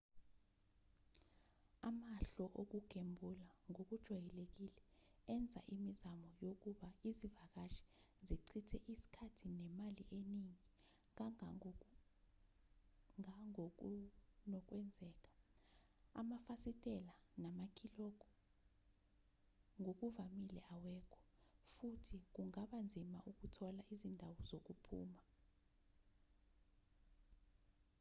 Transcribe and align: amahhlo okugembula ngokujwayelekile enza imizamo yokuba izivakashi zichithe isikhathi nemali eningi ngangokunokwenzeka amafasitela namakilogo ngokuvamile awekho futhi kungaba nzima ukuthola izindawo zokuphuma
amahhlo 1.87 2.45
okugembula 2.61 3.47
ngokujwayelekile 3.69 4.83
enza 5.33 5.61
imizamo 5.75 6.29
yokuba 6.45 6.89
izivakashi 7.09 7.85
zichithe 8.27 8.77
isikhathi 8.93 9.45
nemali 9.59 10.03
eningi 10.17 10.65
ngangokunokwenzeka 13.21 15.31
amafasitela 16.19 17.13
namakilogo 17.41 18.27
ngokuvamile 19.81 20.61
awekho 20.75 21.19
futhi 21.73 22.17
kungaba 22.33 22.77
nzima 22.87 23.17
ukuthola 23.29 23.81
izindawo 23.93 24.37
zokuphuma 24.49 25.21